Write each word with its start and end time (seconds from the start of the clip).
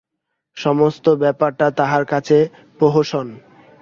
সমস্ত 0.57 1.05
ব্যাপারটা 1.21 1.67
তাহার 1.71 2.03
কাছে 2.05 2.37
প্রহসন। 2.79 3.27